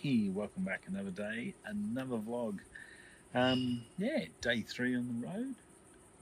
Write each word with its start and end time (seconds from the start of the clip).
Hey, 0.00 0.28
welcome 0.28 0.62
back 0.62 0.82
another 0.86 1.10
day, 1.10 1.54
another 1.66 2.18
vlog. 2.18 2.60
Um, 3.34 3.82
yeah, 3.98 4.26
day 4.40 4.62
three 4.62 4.94
on 4.94 5.08
the 5.08 5.26
road. 5.26 5.54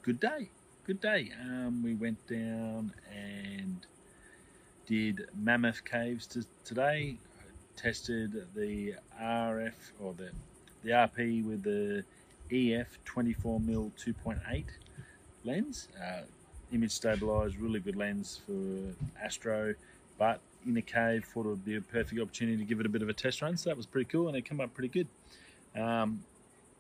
Good 0.01 0.19
day, 0.19 0.49
good 0.87 0.99
day. 1.03 1.31
Um, 1.43 1.83
we 1.85 1.93
went 1.93 2.27
down 2.27 2.95
and 3.15 3.87
did 4.87 5.29
Mammoth 5.35 5.85
Caves 5.85 6.27
to, 6.29 6.47
today. 6.65 7.19
Tested 7.77 8.47
the 8.55 8.95
RF 9.21 9.75
or 10.01 10.15
the 10.15 10.31
the 10.83 10.91
RP 10.93 11.45
with 11.45 11.63
the 11.63 12.03
EF 12.51 12.99
24mm 13.05 13.91
2.8 14.03 14.65
lens. 15.45 15.89
Uh, 16.03 16.23
image 16.73 16.93
stabilized, 16.93 17.59
really 17.59 17.81
good 17.81 17.97
lens 17.97 18.41
for 18.47 18.95
Astro, 19.23 19.75
but 20.19 20.41
in 20.67 20.77
a 20.77 20.83
cave, 20.83 21.25
thought 21.25 21.47
it 21.47 21.51
would 21.51 21.65
be 21.65 21.77
a 21.77 21.81
perfect 21.81 22.21
opportunity 22.21 22.57
to 22.59 22.65
give 22.65 22.81
it 22.81 22.87
a 22.87 22.89
bit 22.89 23.03
of 23.03 23.09
a 23.09 23.13
test 23.13 23.43
run. 23.43 23.57
So 23.57 23.71
that 23.71 23.77
was 23.77 23.87
pretty 23.87 24.09
cool, 24.11 24.29
and 24.29 24.37
it 24.37 24.45
came 24.45 24.61
up 24.61 24.75
pretty 24.75 24.89
good. 24.89 25.09
Um, 25.81 26.21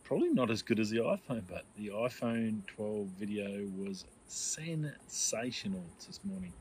probably 0.04 0.30
not 0.30 0.50
as 0.50 0.62
good 0.62 0.78
as 0.80 0.90
the 0.90 0.98
iPhone, 0.98 1.42
but 1.48 1.64
the 1.76 1.88
iPhone 1.88 2.66
12 2.66 3.06
video 3.18 3.66
was 3.78 4.04
sensational 4.28 5.82
this 6.06 6.20
morning. 6.24 6.52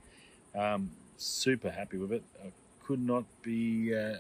Um, 0.56 0.90
super 1.18 1.70
happy 1.70 1.98
with 1.98 2.12
it. 2.12 2.24
I 2.44 2.50
could 2.86 3.00
not 3.00 3.24
be. 3.42 3.94
Uh, 3.96 4.18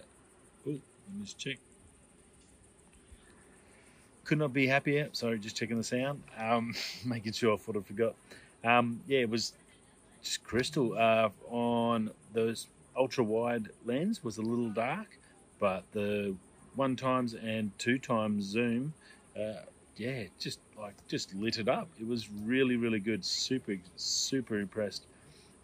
oh, 0.67 0.71
let 0.71 0.75
me 1.17 1.23
just 1.23 1.37
check. 1.37 1.57
Could 4.23 4.39
not 4.39 4.53
be 4.53 4.65
happier. 4.67 5.09
Sorry, 5.11 5.37
just 5.37 5.55
checking 5.55 5.77
the 5.77 5.83
sound. 5.83 6.23
Um, 6.37 6.73
making 7.05 7.33
sure 7.33 7.53
I 7.53 7.57
thought 7.57 7.77
I 7.77 7.81
forgot. 7.81 8.15
Um, 8.63 9.01
yeah, 9.07 9.19
it 9.19 9.29
was 9.29 9.53
just 10.23 10.43
crystal 10.43 10.97
uh, 10.97 11.29
on 11.49 12.09
those 12.33 12.67
ultra 12.95 13.23
wide 13.23 13.69
lens 13.85 14.23
was 14.23 14.37
a 14.37 14.41
little 14.41 14.69
dark, 14.69 15.17
but 15.59 15.83
the 15.91 16.35
one 16.75 16.95
times 16.95 17.33
and 17.33 17.71
two 17.77 17.97
times 17.97 18.43
zoom, 18.43 18.93
uh, 19.39 19.63
yeah, 19.97 20.23
just 20.39 20.59
like 20.77 20.95
just 21.07 21.33
lit 21.35 21.57
it 21.57 21.69
up. 21.69 21.87
It 21.99 22.07
was 22.07 22.29
really 22.29 22.75
really 22.75 22.99
good. 22.99 23.23
Super 23.23 23.77
super 23.95 24.59
impressed. 24.59 25.05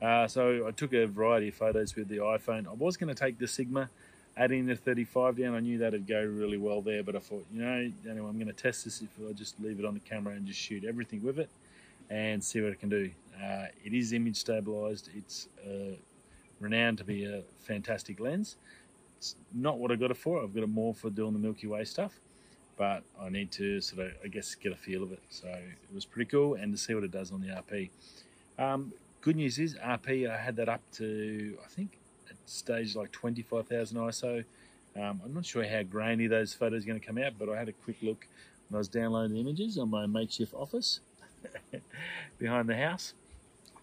Uh, 0.02 0.28
so 0.28 0.66
I 0.68 0.72
took 0.72 0.94
a 0.94 1.06
variety 1.06 1.50
of 1.50 1.56
photos 1.56 1.96
with 1.96 2.08
the 2.08 2.18
iPhone. 2.18 2.68
I 2.68 2.74
was 2.74 2.98
going 2.98 3.14
to 3.14 3.20
take 3.20 3.38
the 3.38 3.48
Sigma, 3.48 3.88
adding 4.36 4.66
the 4.66 4.76
35 4.76 5.38
down. 5.38 5.54
I 5.54 5.60
knew 5.60 5.78
that'd 5.78 6.08
go 6.08 6.24
really 6.24 6.58
well 6.58 6.82
there, 6.82 7.04
but 7.04 7.16
I 7.16 7.20
thought, 7.20 7.46
you 7.54 7.62
know, 7.62 7.92
anyway, 8.10 8.28
I'm 8.28 8.38
going 8.38 8.48
to 8.48 8.54
test 8.54 8.86
this 8.86 9.04
if 9.04 9.10
I 9.30 9.32
just 9.34 9.60
leave 9.60 9.78
it 9.78 9.86
on 9.86 9.94
the 9.94 10.00
camera 10.00 10.34
and 10.34 10.48
just 10.48 10.60
shoot 10.60 10.86
everything 10.86 11.22
with 11.22 11.38
it 11.38 11.52
and 12.10 12.44
see 12.44 12.62
what 12.62 12.72
it 12.72 12.80
can 12.80 12.90
do. 12.90 13.12
Uh, 13.42 13.66
it 13.84 13.94
is 13.94 14.12
image 14.12 14.38
stabilized. 14.38 15.10
It's 15.16 15.48
uh, 15.64 15.96
renowned 16.62 17.00
to 17.00 17.04
be 17.04 17.26
a 17.26 17.42
fantastic 17.60 18.20
lens. 18.20 18.56
It's 19.18 19.36
not 19.54 19.78
what 19.80 19.92
I 19.92 19.96
got 19.96 20.12
it 20.12 20.18
for. 20.18 20.42
I've 20.42 20.54
got 20.54 20.64
it 20.64 20.70
more 20.70 20.94
for 20.94 21.10
doing 21.10 21.34
the 21.34 21.40
Milky 21.40 21.68
Way 21.68 21.84
stuff, 21.84 22.20
but 22.78 23.04
I 23.20 23.30
need 23.30 23.52
to 23.54 23.82
sort 23.82 24.08
of, 24.08 24.14
I 24.24 24.28
guess, 24.28 24.56
get 24.56 24.72
a 24.72 24.76
feel 24.76 25.04
of 25.04 25.12
it. 25.12 25.22
So 25.30 25.48
it 25.48 25.94
was 25.94 26.06
pretty 26.06 26.30
cool, 26.30 26.56
and 26.56 26.72
to 26.74 26.78
see 26.78 26.94
what 26.94 27.04
it 27.04 27.12
does 27.12 27.32
on 27.32 27.42
the 27.42 27.48
RP. 27.48 27.90
Um, 28.58 28.94
good 29.22 29.36
news 29.36 29.60
is 29.60 29.76
RP. 29.76 30.30
I 30.30 30.38
had 30.38 30.56
that 30.58 30.70
up 30.70 30.82
to 30.94 31.58
I 31.64 31.68
think 31.68 31.98
at 32.30 32.36
stage 32.46 32.96
like 32.96 33.12
25,000 33.12 33.98
ISO. 33.98 34.44
Um, 34.96 35.22
I'm 35.24 35.34
not 35.34 35.46
sure 35.46 35.64
how 35.64 35.84
grainy 35.84 36.28
those 36.28 36.54
photos 36.54 36.84
are 36.84 36.88
going 36.88 37.00
to 37.00 37.06
come 37.06 37.18
out, 37.18 37.34
but 37.40 37.50
I 37.50 37.58
had 37.58 37.70
a 37.70 37.74
quick 37.74 37.98
look 38.02 38.28
when 38.70 38.78
I 38.78 38.80
was 38.80 38.90
downloading 38.90 39.34
the 39.34 39.40
images 39.40 39.78
on 39.78 39.90
my 39.90 40.06
makeshift 40.06 40.54
office 40.54 41.00
behind 42.38 42.68
the 42.68 42.76
house 42.76 43.14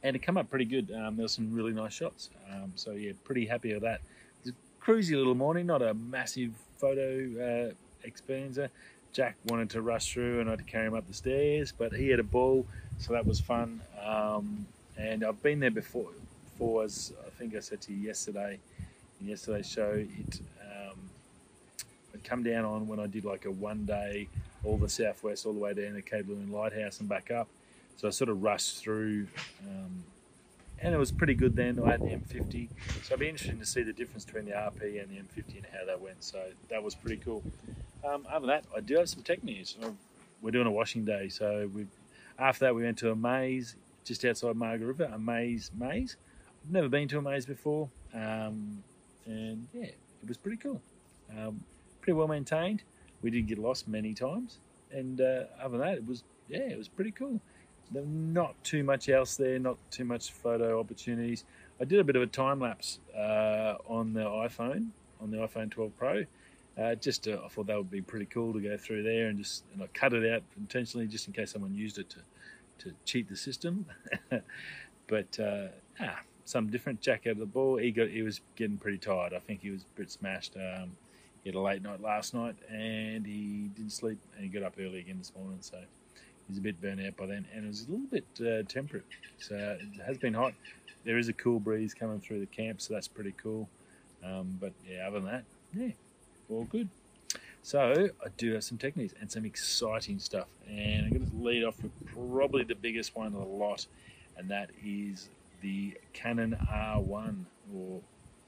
and 0.03 0.15
it 0.15 0.21
came 0.21 0.37
up 0.37 0.49
pretty 0.49 0.65
good. 0.65 0.93
Um, 0.93 1.17
there 1.17 1.25
were 1.25 1.29
some 1.29 1.53
really 1.53 1.73
nice 1.73 1.93
shots. 1.93 2.31
Um, 2.53 2.73
so 2.77 2.93
yeah, 2.93 3.13
pretty 3.25 3.47
happy 3.47 3.73
with 3.73 3.83
that. 3.83 4.01
It's 4.45 4.51
a 4.51 4.85
cruisy 4.85 5.17
little 5.17 5.35
morning, 5.35 5.67
not 5.67 5.83
a 5.83 5.95
massive 5.95 6.53
photo 6.79 7.73
uh, 7.75 8.09
experiencer. 8.09 8.69
Jack 9.13 9.37
wanted 9.47 9.71
to 9.71 9.83
rush 9.83 10.13
through 10.13 10.41
and 10.41 10.49
I 10.49 10.53
had 10.53 10.59
to 10.61 10.65
carry 10.65 10.87
him 10.87 10.95
up 10.95 11.07
the 11.09 11.15
stairs, 11.15 11.73
but 11.77 11.93
he 11.93 12.09
had 12.09 12.21
a 12.21 12.25
ball, 12.25 12.67
so 12.99 13.13
that 13.15 13.27
was 13.27 13.41
fun. 13.41 13.81
Um, 14.05 14.67
and 14.97 15.25
I've 15.25 15.43
been 15.43 15.61
there 15.61 15.71
before, 15.71 16.11
before, 16.53 16.85
as 16.85 17.13
I 17.27 17.31
think 17.31 17.57
I 17.57 17.61
said 17.61 17.81
to 17.83 17.93
you 17.93 17.99
yesterday, 17.99 18.59
in 19.21 19.29
yesterday's 19.29 19.69
show, 19.69 19.93
it 19.95 20.41
um, 20.61 20.99
I'd 22.15 22.23
come 22.23 22.43
down 22.43 22.65
on 22.65 22.87
when 22.87 23.01
I 23.01 23.07
did 23.07 23.25
like 23.25 23.47
a 23.47 23.51
one 23.51 23.87
day, 23.87 24.29
all 24.63 24.77
the 24.77 24.89
southwest, 24.89 25.47
all 25.47 25.53
the 25.53 25.59
way 25.59 25.73
down 25.73 25.95
to 25.95 26.03
Cape 26.03 26.27
Leeuwin 26.27 26.53
Lighthouse 26.53 27.01
and 27.01 27.09
back 27.09 27.31
up 27.31 27.49
so 27.99 28.07
I 28.07 28.11
sort 28.13 28.31
of 28.31 28.43
rushed 28.45 28.79
through, 28.79 29.27
um, 29.69 30.05
and 30.79 30.95
it 30.95 30.99
was 30.99 31.11
pretty 31.11 31.35
good 31.35 31.57
then. 31.57 31.81
I 31.85 31.91
had 31.91 32.01
the 32.01 32.07
M50, 32.07 32.69
so 33.03 33.15
it'd 33.15 33.19
be 33.19 33.29
interesting 33.29 33.59
to 33.59 33.67
see 33.67 33.83
the 33.83 33.93
difference 33.93 34.25
between 34.25 34.45
the 34.45 34.53
RP 34.53 35.03
and 35.03 35.11
the 35.11 35.17
M50 35.17 35.57
and 35.57 35.67
how 35.73 35.85
that 35.85 36.01
went. 36.01 36.23
So 36.23 36.41
that 36.71 36.81
was 36.81 36.95
pretty 36.95 37.17
cool. 37.17 37.43
Um, 38.05 38.25
other 38.31 38.47
than 38.47 38.49
that, 38.51 38.65
I 38.75 38.81
do 38.81 38.97
have 38.99 39.09
some 39.09 39.25
tech 39.25 39.43
news. 39.43 39.77
We're 40.41 40.53
doing 40.53 40.69
a 40.69 40.71
washing 40.71 41.05
day, 41.05 41.29
so 41.29 41.69
we 41.75 41.89
after 42.39 42.67
that 42.67 42.75
we 42.77 42.85
went 42.85 42.99
to 42.99 43.11
a 43.11 43.17
maze 43.17 43.75
just 44.05 44.25
outside 44.25 44.55
Margaret 44.55 44.87
River, 44.87 45.11
a 45.13 45.19
maze 45.19 45.73
maze. 45.77 46.17
I've 46.65 46.73
never 46.73 46.89
been 46.89 47.09
to 47.09 47.19
a 47.19 47.23
maze 47.23 47.47
before, 47.47 47.91
um, 48.15 48.85
and 49.27 49.67
yeah, 49.75 49.87
it 49.87 50.29
was 50.29 50.37
pretty 50.37 50.59
cool. 50.59 50.81
Um, 51.37 51.65
pretty 52.01 52.17
well 52.17 52.29
maintained. 52.29 52.85
We 53.23 53.33
did 53.33 53.49
get 53.49 53.59
lost 53.59 53.89
many 53.89 54.15
times, 54.15 54.59
and 54.93 55.21
uh, 55.21 55.47
other 55.61 55.79
than 55.79 55.81
that, 55.81 55.97
it 55.97 56.07
was 56.07 56.23
yeah, 56.49 56.61
it 56.61 56.79
was 56.79 56.87
pretty 56.87 57.11
cool 57.11 57.41
not 57.93 58.63
too 58.65 58.85
much 58.85 59.09
else 59.09 59.37
there, 59.37 59.59
not 59.59 59.79
too 59.91 60.05
much 60.05 60.33
photo 60.33 60.79
opportunities. 60.79 61.45
I 61.81 61.85
did 61.85 62.01
a 62.01 62.05
bit 62.05 62.17
of 62.17 62.23
a 62.23 62.27
time 62.27 62.61
lapse 62.61 62.99
uh, 63.17 63.75
on 63.87 64.13
the 64.13 64.25
iPhone, 64.25 64.89
on 65.21 65.31
the 65.31 65.39
iPhone 65.39 65.71
12 65.71 65.97
Pro. 65.97 66.25
Uh, 66.77 66.95
just 66.95 67.25
to, 67.25 67.41
I 67.45 67.49
thought 67.49 67.67
that 67.67 67.77
would 67.77 67.91
be 67.91 68.01
pretty 68.01 68.27
cool 68.27 68.53
to 68.53 68.61
go 68.61 68.77
through 68.77 69.03
there 69.03 69.29
and 69.29 69.39
just 69.39 69.65
and 69.73 69.83
I 69.83 69.89
cut 69.95 70.13
it 70.13 70.33
out 70.33 70.43
intentionally 70.57 71.09
just 71.09 71.27
in 71.27 71.33
case 71.33 71.51
someone 71.53 71.75
used 71.75 71.99
it 71.99 72.09
to 72.11 72.19
to 72.79 72.95
cheat 73.05 73.29
the 73.29 73.37
system. 73.37 73.87
but 75.09 75.41
uh, 75.41 75.69
ah, 76.01 76.21
some 76.45 76.71
different. 76.71 77.01
Jack 77.01 77.27
out 77.27 77.33
of 77.33 77.39
the 77.39 77.47
ball. 77.47 77.77
He 77.77 77.91
got 77.91 78.09
he 78.09 78.23
was 78.23 78.41
getting 78.57 78.77
pretty 78.77 78.99
tired. 78.99 79.35
I 79.35 79.41
think 79.41 79.61
he 79.61 79.71
was 79.71 79.83
a 79.83 79.99
bit 79.99 80.11
smashed. 80.11 80.57
Um, 80.57 80.93
he 81.43 81.51
had 81.51 81.57
a 81.57 81.61
late 81.61 81.83
night 81.83 82.01
last 82.01 82.35
night 82.35 82.57
and 82.71 83.27
he 83.27 83.71
didn't 83.75 83.93
sleep 83.93 84.19
and 84.35 84.45
he 84.45 84.49
got 84.49 84.63
up 84.63 84.75
early 84.79 85.01
again 85.01 85.19
this 85.19 85.33
morning. 85.37 85.59
So 85.61 85.79
he's 86.49 86.59
a 86.59 86.61
bit 86.61 86.81
burnt 86.81 87.01
out 87.05 87.17
by 87.17 87.27
then, 87.27 87.47
and 87.55 87.65
it 87.65 87.69
was 87.69 87.87
a 87.87 87.91
little 87.91 88.07
bit 88.07 88.27
uh, 88.41 88.63
temperate. 88.69 89.05
So 89.39 89.55
it 89.81 90.01
has 90.07 90.19
been 90.19 90.35
hot. 90.35 90.55
There 91.05 91.19
is 91.19 91.29
a 91.29 91.33
cool 91.33 91.61
breeze 91.61 91.95
coming 91.95 92.21
through 92.21 92.41
the 92.41 92.47
camp, 92.47 92.81
so 92.81 92.95
that's 92.95 93.09
pretty 93.09 93.35
cool. 93.43 93.69
Um, 94.25 94.59
but 94.61 94.73
yeah, 94.89 95.07
other 95.07 95.21
than 95.21 95.31
that, 95.31 95.45
yeah, 95.75 95.93
all 96.51 96.65
good. 96.65 96.89
So 97.63 98.09
I 98.25 98.29
do 98.37 98.55
have 98.55 98.65
some 98.65 98.79
techniques 98.79 99.15
and 99.21 99.31
some 99.31 99.45
exciting 99.45 100.19
stuff, 100.19 100.49
and 100.67 101.05
I'm 101.05 101.11
going 101.11 101.31
to 101.31 101.37
lead 101.37 101.65
off 101.65 101.83
with 101.83 101.93
probably 102.07 102.65
the 102.65 102.75
biggest 102.75 103.15
one 103.15 103.27
of 103.27 103.33
the 103.35 103.41
lot, 103.41 103.87
and 104.37 104.49
that 104.51 104.71
is 104.85 105.29
the 105.61 105.95
Canon 106.13 106.57
R1, 106.73 107.45
or 107.75 108.01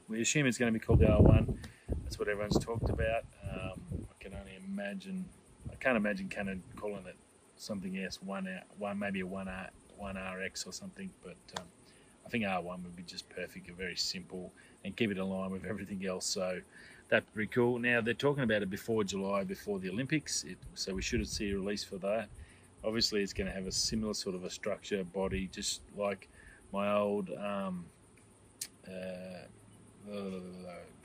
we 0.09 0.21
assume 0.21 0.47
it's 0.47 0.57
going 0.57 0.73
to 0.73 0.77
be 0.77 0.83
called 0.83 0.99
the 0.99 1.05
R1. 1.05 1.55
That's 2.03 2.17
what 2.17 2.27
everyone's 2.27 2.57
talked 2.57 2.89
about. 2.89 3.23
Um, 3.49 3.79
I 3.91 4.23
can 4.23 4.33
only 4.33 4.57
imagine. 4.67 5.25
I 5.71 5.75
can't 5.75 5.97
imagine 5.97 6.27
Canon 6.27 6.63
calling 6.75 7.05
it 7.05 7.15
something 7.61 7.97
else, 8.03 8.21
one 8.21 8.47
one 8.77 8.99
maybe 8.99 9.21
a 9.21 9.25
one 9.25 9.47
R 9.47 9.69
one 9.97 10.17
RX 10.17 10.65
or 10.65 10.73
something. 10.73 11.09
But 11.23 11.37
um, 11.59 11.65
I 12.25 12.29
think 12.29 12.43
R1 12.43 12.83
would 12.83 12.95
be 12.95 13.03
just 13.03 13.29
perfect, 13.29 13.67
and 13.67 13.77
very 13.77 13.95
simple, 13.95 14.51
and 14.83 14.95
keep 14.95 15.11
it 15.11 15.17
in 15.17 15.29
line 15.29 15.51
with 15.51 15.65
everything 15.65 16.05
else. 16.05 16.25
So 16.25 16.61
that'd 17.09 17.33
be 17.35 17.47
cool. 17.47 17.79
Now 17.79 18.01
they're 18.01 18.13
talking 18.13 18.43
about 18.43 18.61
it 18.63 18.69
before 18.69 19.03
July, 19.03 19.43
before 19.43 19.79
the 19.79 19.89
Olympics, 19.89 20.43
it, 20.43 20.57
so 20.73 20.93
we 20.93 21.01
should 21.01 21.27
see 21.27 21.51
a 21.51 21.55
release 21.55 21.83
for 21.83 21.97
that. 21.97 22.29
Obviously, 22.83 23.21
it's 23.21 23.33
going 23.33 23.47
to 23.47 23.53
have 23.53 23.67
a 23.67 23.71
similar 23.71 24.13
sort 24.15 24.33
of 24.33 24.43
a 24.43 24.49
structure, 24.49 25.03
body, 25.03 25.47
just 25.51 25.81
like 25.95 26.27
my 26.73 26.91
old 26.91 27.29
um, 27.29 27.85
uh, 28.87 29.45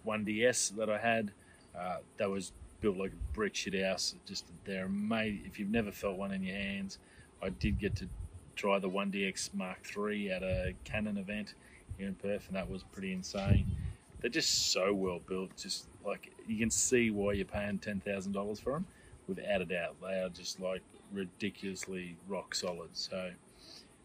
1DS 0.07 0.77
that 0.77 0.89
I 0.89 0.99
had. 0.99 1.33
Uh, 1.79 1.99
that 2.17 2.31
was 2.31 2.53
built 2.81 2.97
like 2.97 3.13
a 3.13 3.35
brick 3.35 3.55
shit 3.55 3.81
house. 3.83 4.15
Just 4.27 4.47
they're 4.65 4.89
made. 4.89 5.43
If 5.47 5.59
you've 5.59 5.71
never 5.71 5.93
felt 5.93 6.17
one 6.17 6.33
in 6.33 6.43
your 6.43 6.57
hands, 6.57 6.99
I 7.43 7.51
did 7.51 7.79
get 7.79 7.97
to 7.97 8.09
try 8.55 8.79
the 8.79 8.89
1DX 8.89 9.55
Mark 9.55 9.79
III 9.97 10.31
at 10.33 10.43
a 10.43 10.75
Canon 10.85 11.19
event 11.19 11.55
here 11.99 12.09
in 12.09 12.15
Perth, 12.15 12.47
and 12.49 12.57
that 12.57 12.71
was 12.71 12.83
pretty 12.85 13.13
insane. 13.13 13.67
They're 14.21 14.31
just 14.31 14.73
so 14.73 14.95
well 14.95 15.21
built. 15.27 15.57
Just 15.57 15.87
like 16.05 16.33
you 16.47 16.59
can 16.59 16.71
see 16.71 17.11
why 17.11 17.33
you're 17.33 17.45
paying 17.45 17.79
ten 17.79 18.01
thousand 18.01 18.33
dollars 18.33 18.61
for 18.61 18.73
them, 18.73 18.87
without 19.29 19.61
a 19.61 19.65
doubt. 19.65 19.97
They 20.03 20.21
are 20.21 20.31
just 20.31 20.61
like 20.61 20.83
ridiculously 21.13 22.17
rock 22.29 22.55
solid. 22.55 22.91
So. 22.93 23.31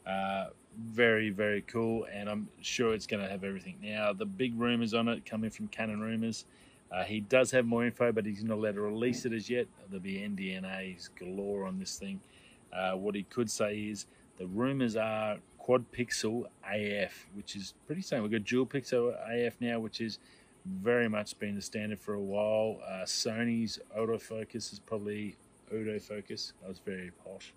Uh, 0.06 0.48
very 0.80 1.30
very 1.30 1.62
cool 1.64 2.08
and 2.12 2.30
i'm 2.30 2.48
sure 2.62 2.94
it's 2.94 3.06
going 3.06 3.22
to 3.22 3.30
have 3.30 3.44
everything 3.44 3.76
now 3.82 4.14
the 4.14 4.26
big 4.26 4.58
rumors 4.60 4.94
on 4.94 5.08
it 5.08 5.26
coming 5.26 5.50
from 5.50 5.68
canon 5.68 6.00
rumors 6.00 6.46
uh, 6.92 7.04
he 7.04 7.22
does 7.22 7.52
have 7.52 7.66
more 7.66 7.86
info, 7.86 8.12
but 8.12 8.26
he's 8.26 8.44
not 8.44 8.58
allowed 8.58 8.76
to 8.76 8.82
release 8.82 9.26
it 9.26 9.34
as 9.34 9.50
yet. 9.50 9.68
There'll 9.90 10.02
be 10.02 10.16
NDNAs 10.16 11.10
galore 11.18 11.66
on 11.66 11.80
this 11.80 11.98
thing. 11.98 12.20
Uh, 12.74 12.94
what 12.94 13.16
he 13.16 13.24
could 13.24 13.50
say 13.50 13.78
is 13.78 14.06
the 14.38 14.48
rumors 14.48 14.96
are 14.96 15.38
quad 15.58 15.86
pixel 15.92 16.46
AF, 16.70 17.28
which 17.34 17.56
is 17.56 17.74
pretty 17.86 18.02
same. 18.02 18.24
We've 18.24 18.32
got 18.32 18.44
dual 18.44 18.66
pixel 18.66 19.14
AF 19.30 19.56
now, 19.60 19.80
which 19.80 20.02
is 20.02 20.20
very 20.66 21.08
much 21.08 21.38
been 21.40 21.56
the 21.56 21.62
standard 21.62 22.00
for 22.00 22.14
a 22.14 22.20
while. 22.20 22.80
Uh, 22.86 23.04
Sony's 23.04 23.80
autofocus 23.98 24.74
is 24.74 24.80
probably 24.80 25.38
autofocus. 25.74 26.54
That 26.62 26.70
was 26.70 26.80
very 26.80 27.12
posh. 27.24 27.54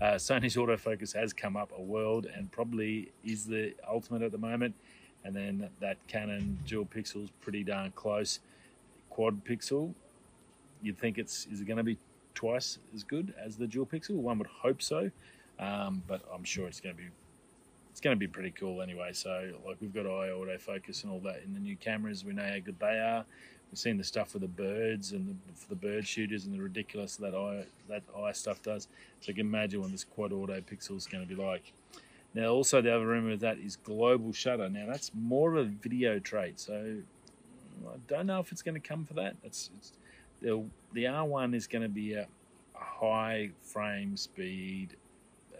Uh, 0.00 0.14
Sony's 0.14 0.56
autofocus 0.56 1.14
has 1.14 1.32
come 1.32 1.56
up 1.56 1.72
a 1.76 1.82
world 1.82 2.26
and 2.26 2.50
probably 2.50 3.12
is 3.24 3.46
the 3.46 3.74
ultimate 3.88 4.22
at 4.22 4.32
the 4.32 4.38
moment. 4.38 4.74
And 5.24 5.34
then 5.34 5.68
that 5.80 5.98
Canon 6.06 6.58
dual 6.66 6.86
pixel 6.86 7.24
is 7.24 7.30
pretty 7.40 7.64
darn 7.64 7.92
close. 7.92 8.40
Quad 9.18 9.44
pixel, 9.44 9.94
you'd 10.80 10.96
think 10.96 11.18
it's 11.18 11.48
is 11.50 11.60
it 11.60 11.66
going 11.66 11.78
to 11.78 11.82
be 11.82 11.98
twice 12.36 12.78
as 12.94 13.02
good 13.02 13.34
as 13.36 13.56
the 13.56 13.66
dual 13.66 13.84
pixel? 13.84 14.10
One 14.10 14.38
would 14.38 14.46
hope 14.46 14.80
so, 14.80 15.10
um, 15.58 16.04
but 16.06 16.22
I'm 16.32 16.44
sure 16.44 16.68
it's 16.68 16.78
going 16.78 16.94
to 16.94 17.02
be 17.02 17.08
it's 17.90 18.00
going 18.00 18.14
to 18.14 18.18
be 18.18 18.28
pretty 18.28 18.52
cool 18.52 18.80
anyway. 18.80 19.10
So 19.12 19.54
like 19.66 19.78
we've 19.80 19.92
got 19.92 20.06
eye 20.06 20.28
autofocus 20.28 21.02
and 21.02 21.10
all 21.10 21.18
that 21.24 21.42
in 21.44 21.52
the 21.52 21.58
new 21.58 21.74
cameras. 21.74 22.24
We 22.24 22.32
know 22.32 22.44
how 22.44 22.60
good 22.60 22.78
they 22.78 23.00
are. 23.00 23.24
We've 23.72 23.78
seen 23.80 23.96
the 23.96 24.04
stuff 24.04 24.34
with 24.34 24.42
the 24.42 24.46
birds 24.46 25.10
and 25.10 25.26
the, 25.26 25.34
for 25.52 25.68
the 25.68 25.74
bird 25.74 26.06
shooters 26.06 26.44
and 26.44 26.54
the 26.54 26.62
ridiculous 26.62 27.16
that 27.16 27.34
eye 27.34 27.64
that 27.88 28.04
eye 28.16 28.30
stuff 28.30 28.62
does. 28.62 28.86
So 29.20 29.30
you 29.30 29.34
can 29.34 29.46
imagine 29.46 29.80
what 29.80 29.90
this 29.90 30.04
quad 30.04 30.32
auto 30.32 30.60
pixel 30.60 30.96
is 30.96 31.08
going 31.08 31.26
to 31.26 31.34
be 31.34 31.42
like. 31.42 31.72
Now, 32.34 32.50
also 32.50 32.80
the 32.80 32.94
other 32.94 33.08
rumor 33.08 33.32
of 33.32 33.40
that 33.40 33.58
is 33.58 33.74
global 33.74 34.32
shutter. 34.32 34.68
Now 34.68 34.86
that's 34.86 35.10
more 35.12 35.56
of 35.56 35.66
a 35.66 35.68
video 35.68 36.20
trait. 36.20 36.60
So 36.60 36.98
I 37.86 37.96
don't 38.06 38.26
know 38.26 38.40
if 38.40 38.52
it's 38.52 38.62
going 38.62 38.80
to 38.80 38.86
come 38.86 39.04
for 39.04 39.14
that. 39.14 39.36
It's, 39.44 39.70
it's 39.76 39.92
the 40.40 40.64
the 40.92 41.04
R1 41.04 41.54
is 41.54 41.66
going 41.66 41.82
to 41.82 41.88
be 41.88 42.14
a, 42.14 42.22
a 42.22 42.84
high 42.84 43.50
frame 43.62 44.16
speed 44.16 44.96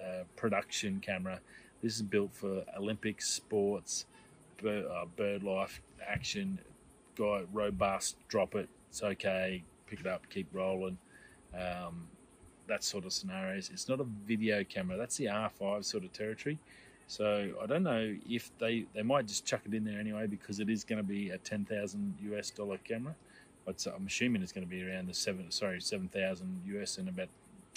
uh, 0.01 0.25
production 0.37 1.01
camera 1.01 1.41
this 1.83 1.95
is 1.95 2.03
built 2.03 2.35
for 2.35 2.65
Olympic 2.77 3.23
sports, 3.23 4.07
bird, 4.61 4.87
uh, 4.87 5.05
bird 5.17 5.43
life, 5.43 5.81
action, 6.07 6.59
guy, 7.17 7.43
robust, 7.53 8.17
drop 8.29 8.55
it, 8.55 8.69
it's 8.91 9.03
okay, 9.03 9.63
pick 9.87 10.01
it 10.01 10.07
up, 10.07 10.29
keep 10.29 10.49
rolling. 10.53 10.99
Um, 11.55 12.09
that 12.67 12.85
sort 12.85 13.07
of 13.07 13.13
scenarios. 13.13 13.71
It's 13.73 13.89
not 13.89 14.01
a 14.01 14.05
video 14.27 14.63
camera. 14.63 14.99
That's 14.99 15.17
the 15.17 15.27
R5 15.27 15.85
sort 15.85 16.05
of 16.05 16.13
territory. 16.13 16.59
So 17.09 17.55
I 17.61 17.67
don't 17.67 17.83
know 17.83 18.15
if 18.29 18.51
they 18.59 18.85
they 18.95 19.03
might 19.03 19.27
just 19.27 19.45
chuck 19.45 19.63
it 19.65 19.75
in 19.75 19.85
there 19.85 19.99
anyway 19.99 20.27
because 20.27 20.61
it 20.61 20.69
is 20.69 20.85
going 20.85 20.99
to 20.99 21.03
be 21.03 21.31
a 21.31 21.39
ten 21.39 21.65
thousand 21.65 22.15
US 22.33 22.51
dollar 22.51 22.79
camera. 22.79 23.15
But 23.67 23.85
I'm 23.95 24.07
assuming 24.07 24.43
it's 24.43 24.53
going 24.53 24.67
to 24.67 24.71
be 24.71 24.83
around 24.83 25.09
the 25.09 25.15
seven 25.15 25.51
sorry 25.51 25.81
seven 25.81 26.09
thousand 26.09 26.63
US 26.67 26.99
and 26.99 27.09
about 27.09 27.29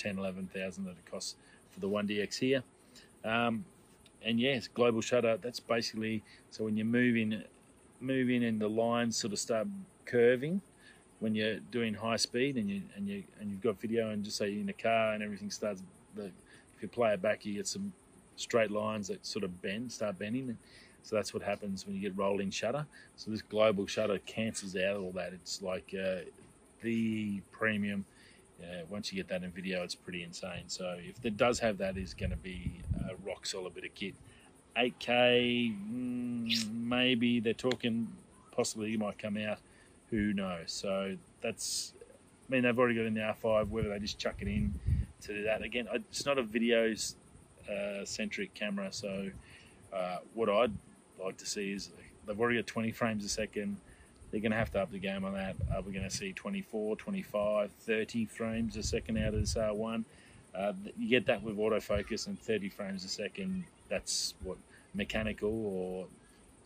10, 0.02 0.18
11,000 0.18 0.86
that 0.86 0.92
it 0.92 1.06
costs 1.10 1.36
for 1.70 1.80
the 1.80 1.88
1DX 1.88 2.40
here. 2.40 2.64
Um, 3.24 3.66
and 4.24 4.40
yes, 4.40 4.68
global 4.68 5.02
shutter. 5.02 5.38
That's 5.38 5.60
basically 5.60 6.24
so 6.50 6.64
when 6.66 6.76
you're 6.76 6.86
moving, 6.86 7.44
moving 8.00 8.44
and 8.44 8.60
the 8.60 8.68
lines 8.68 9.18
sort 9.18 9.34
of 9.34 9.40
start 9.40 9.68
curving 10.06 10.62
when 11.20 11.36
you're 11.36 11.60
doing 11.72 11.94
high 11.94 12.16
speed 12.16 12.58
and 12.58 12.70
you 12.70 12.82
and 12.96 13.08
you 13.08 13.24
and 13.40 13.52
you've 13.52 13.62
got 13.62 13.80
video 13.80 14.10
and 14.10 14.24
just 14.24 14.38
say 14.38 14.50
you're 14.50 14.62
in 14.62 14.70
a 14.70 14.74
car 14.74 15.14
and 15.14 15.24
everything 15.24 15.52
starts. 15.52 15.84
The, 16.16 16.26
if 16.76 16.82
you 16.82 16.88
play 16.88 17.14
it 17.14 17.22
back, 17.22 17.46
you 17.46 17.54
get 17.54 17.68
some 17.68 17.94
straight 18.42 18.72
lines 18.72 19.08
that 19.08 19.26
sort 19.26 19.44
of 19.44 19.62
bend, 19.62 19.92
start 19.92 20.20
bending. 20.20 20.58
So 21.04 21.16
that's 21.16 21.34
what 21.34 21.42
happens 21.42 21.86
when 21.86 21.96
you 21.96 22.02
get 22.02 22.16
rolling 22.18 22.52
shutter. 22.52 22.86
So 23.16 23.32
this 23.32 23.42
global 23.42 23.88
shutter 23.88 24.20
cancels 24.20 24.76
out 24.76 24.98
all 24.98 25.12
that. 25.14 25.34
It's 25.34 25.62
like 25.62 25.96
uh, 25.98 26.22
the 26.82 27.42
premium 27.52 28.06
yeah, 28.62 28.82
once 28.90 29.12
you 29.12 29.16
get 29.16 29.28
that 29.30 29.44
in 29.44 29.52
video, 29.52 29.84
it's 29.84 29.96
pretty 29.96 30.24
insane. 30.24 30.64
So 30.68 30.96
if 31.00 31.26
it 31.26 31.38
does 31.38 31.60
have 31.60 31.78
that, 31.80 31.98
is 31.98 32.14
going 32.14 32.30
to 32.30 32.38
be 32.38 32.82
a 33.10 33.16
rock 33.28 33.46
solid 33.46 33.74
bit 33.74 33.86
of 33.86 33.96
kit. 33.96 34.14
8K, 34.78 35.76
mm, 35.92 36.74
maybe 36.74 37.40
they're 37.40 37.54
talking 37.54 38.08
possibly 38.52 38.94
it 38.94 39.00
might 39.00 39.18
come 39.18 39.38
out. 39.38 39.60
Who 40.10 40.34
knows? 40.34 40.72
So 40.72 41.16
that's, 41.42 41.94
I 42.48 42.54
mean, 42.54 42.64
they've 42.64 42.78
already 42.78 42.96
got 42.96 43.06
in 43.06 43.14
the 43.14 43.22
R5. 43.22 43.70
Whether 43.70 43.90
they 43.90 44.00
just 44.00 44.20
chuck 44.20 44.36
it 44.40 44.48
in 44.48 44.74
to 45.22 45.34
do 45.34 45.44
that 45.44 45.62
again, 45.62 45.88
it's 45.94 46.26
not 46.26 46.38
a 46.38 46.44
video 46.44 46.94
uh, 47.70 48.06
centric 48.06 48.54
camera. 48.54 48.92
So 48.92 49.30
uh, 49.94 50.18
what 50.34 50.50
I'd 50.50 50.74
like 51.24 51.38
to 51.38 51.46
see 51.46 51.74
is 51.74 51.90
they've 52.26 52.40
already 52.40 52.58
got 52.58 52.68
20 52.68 52.92
frames 52.92 53.26
a 53.26 53.30
second 53.30 53.78
they're 54.32 54.40
going 54.40 54.52
to 54.52 54.58
have 54.58 54.72
to 54.72 54.82
up 54.82 54.92
the 54.92 55.00
game 55.00 55.26
on 55.26 55.34
that. 55.34 55.56
Are 55.74 55.82
we 55.82 55.92
going 55.92 56.10
to 56.10 56.16
see 56.16 56.32
24, 56.32 56.96
25, 56.96 57.72
30 57.72 58.26
frames 58.26 58.78
a 58.78 58.84
second 58.84 59.18
out 59.18 59.34
of 59.34 59.42
this 59.42 59.56
R1? 59.56 60.06
Uh, 60.56 60.74
you 60.98 61.10
get 61.10 61.26
that 61.28 61.44
with 61.44 61.58
autofocus 61.58 62.28
and 62.28 62.40
30 62.40 62.70
frames 62.70 63.04
a 63.04 63.10
second. 63.10 63.66
That's 63.90 64.34
what 64.44 64.58
mechanical 64.94 65.50
or 65.50 66.08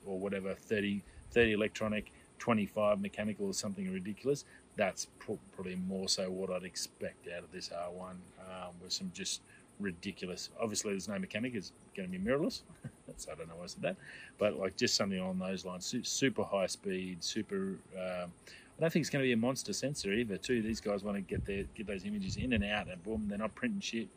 or 0.07 0.19
whatever 0.19 0.53
30, 0.53 1.01
30 1.31 1.53
electronic, 1.53 2.11
25 2.37 3.01
mechanical 3.01 3.47
or 3.47 3.53
something 3.53 3.91
ridiculous. 3.91 4.45
That's 4.75 5.07
probably 5.17 5.75
more 5.75 6.07
so 6.07 6.29
what 6.29 6.51
I'd 6.51 6.63
expect 6.63 7.27
out 7.35 7.43
of 7.43 7.51
this 7.51 7.69
R1 7.69 8.11
um, 8.11 8.73
with 8.83 8.93
some 8.93 9.11
just 9.15 9.41
ridiculous. 9.79 10.49
Obviously, 10.59 10.91
there's 10.91 11.07
no 11.07 11.19
mechanic; 11.19 11.53
it's 11.55 11.71
going 11.95 12.11
to 12.11 12.17
be 12.17 12.23
mirrorless. 12.23 12.61
That's 13.07 13.27
I 13.27 13.35
don't 13.35 13.47
know 13.47 13.55
why 13.55 13.63
I 13.63 13.67
said 13.67 13.81
that, 13.83 13.95
but 14.37 14.57
like 14.57 14.75
just 14.77 14.95
something 14.95 15.19
along 15.19 15.39
those 15.39 15.65
lines. 15.65 15.93
Super 16.03 16.43
high 16.43 16.67
speed, 16.67 17.23
super. 17.23 17.77
Um, 17.95 18.31
I 18.77 18.81
don't 18.81 18.91
think 18.91 19.03
it's 19.03 19.09
going 19.09 19.23
to 19.23 19.27
be 19.27 19.31
a 19.31 19.37
monster 19.37 19.71
sensor 19.71 20.11
either. 20.11 20.37
Too, 20.37 20.61
these 20.61 20.81
guys 20.81 21.03
want 21.03 21.15
to 21.15 21.21
get 21.21 21.45
their 21.45 21.63
get 21.75 21.87
those 21.87 22.05
images 22.05 22.37
in 22.37 22.53
and 22.53 22.63
out, 22.63 22.87
and 22.89 23.01
boom, 23.03 23.25
they're 23.27 23.37
not 23.37 23.55
printing 23.55 23.79
shit. 23.79 24.07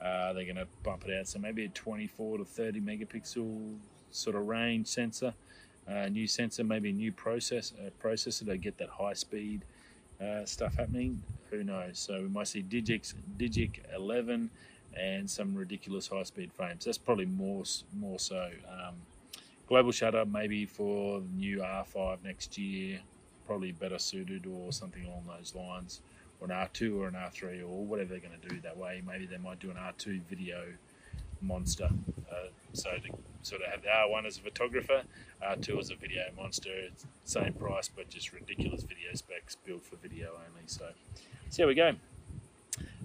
Uh, 0.00 0.32
they're 0.32 0.44
going 0.44 0.56
to 0.56 0.66
bump 0.82 1.04
it 1.06 1.18
out. 1.18 1.26
So 1.26 1.38
maybe 1.38 1.64
a 1.64 1.68
24 1.68 2.38
to 2.38 2.44
30 2.44 2.80
megapixel 2.80 3.76
sort 4.10 4.36
of 4.36 4.46
range 4.46 4.86
sensor, 4.86 5.34
uh, 5.88 6.08
new 6.08 6.26
sensor, 6.26 6.62
maybe 6.62 6.90
a 6.90 6.92
new 6.92 7.10
process 7.12 7.72
uh, 7.84 7.90
processor 8.02 8.46
to 8.46 8.56
get 8.56 8.78
that 8.78 8.88
high 8.88 9.12
speed 9.12 9.64
uh, 10.20 10.44
stuff 10.44 10.76
happening. 10.76 11.22
Who 11.50 11.64
knows? 11.64 11.98
So 11.98 12.20
we 12.20 12.28
might 12.28 12.48
see 12.48 12.62
Digic 12.62 13.12
Digic 13.38 13.80
11 13.94 14.50
and 14.94 15.28
some 15.28 15.54
ridiculous 15.54 16.08
high 16.08 16.22
speed 16.22 16.52
frames. 16.52 16.84
That's 16.84 16.98
probably 16.98 17.26
more 17.26 17.64
more 17.98 18.18
so. 18.18 18.50
Um, 18.68 18.94
global 19.68 19.92
shutter 19.92 20.24
maybe 20.24 20.64
for 20.64 21.20
the 21.20 21.28
new 21.36 21.58
R5 21.58 22.18
next 22.24 22.56
year, 22.56 23.00
probably 23.46 23.72
better 23.72 23.98
suited 23.98 24.46
or 24.46 24.72
something 24.72 25.04
along 25.04 25.24
those 25.36 25.54
lines, 25.54 26.00
or 26.40 26.46
an 26.46 26.52
R2 26.52 26.98
or 26.98 27.08
an 27.08 27.14
R3 27.14 27.62
or 27.62 27.84
whatever 27.84 28.10
they're 28.10 28.20
going 28.20 28.40
to 28.40 28.48
do 28.48 28.60
that 28.62 28.76
way. 28.76 29.02
Maybe 29.06 29.26
they 29.26 29.36
might 29.38 29.60
do 29.60 29.70
an 29.70 29.76
R2 29.76 30.22
video 30.28 30.64
monster. 31.40 31.88
Uh, 32.30 32.48
so 32.72 32.90
to 32.90 33.12
sort 33.42 33.62
of 33.62 33.70
have 33.70 33.82
the 33.82 33.88
R1 33.88 34.26
as 34.26 34.38
a 34.38 34.40
photographer, 34.40 35.02
R2 35.42 35.78
as 35.78 35.90
a 35.90 35.96
video 35.96 36.24
monster, 36.36 36.88
same 37.24 37.52
price 37.52 37.88
but 37.94 38.08
just 38.08 38.32
ridiculous 38.32 38.82
video 38.82 39.14
specs 39.14 39.56
built 39.56 39.84
for 39.84 39.96
video 39.96 40.30
only. 40.30 40.62
So, 40.66 40.86
so 41.50 41.56
there 41.62 41.66
we 41.66 41.74
go. 41.74 41.92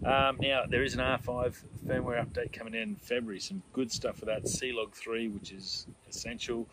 Um, 0.06 0.38
now, 0.42 0.64
there 0.68 0.84
is 0.84 0.96
an 0.96 1.00
R5 1.00 1.56
firmware 1.88 2.26
update 2.26 2.52
coming 2.52 2.74
in 2.74 2.96
February. 2.98 3.40
Some 3.40 3.64
good 3.72 3.90
stuff 3.90 4.18
for 4.18 4.26
that. 4.26 4.48
C-Log 4.50 4.94
3, 4.94 5.30
which 5.30 5.54
is 5.54 5.88
essential. 6.10 6.68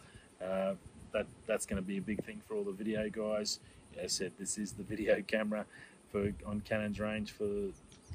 Uh, 0.45 0.75
that 1.13 1.27
That's 1.47 1.65
going 1.65 1.81
to 1.81 1.87
be 1.87 1.99
a 1.99 2.03
big 2.03 2.25
thing 2.25 2.41
for 2.47 2.55
all 2.55 2.65
the 2.65 2.73
video 2.73 3.09
guys. 3.09 3.61
As 3.97 4.05
I 4.05 4.07
said, 4.09 4.33
this 4.39 4.59
is 4.59 4.73
the 4.73 4.83
video 4.83 5.23
camera 5.27 5.65
for 6.11 6.33
on 6.45 6.61
Canon's 6.63 6.99
range 6.99 7.31
for 7.31 7.69